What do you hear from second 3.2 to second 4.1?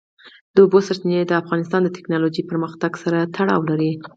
تړاو لري.